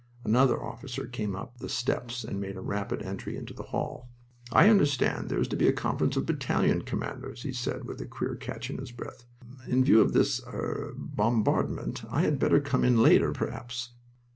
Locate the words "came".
1.05-1.35